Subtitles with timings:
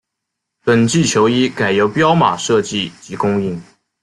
[0.63, 3.61] 本季球衣改由彪马设计及供应。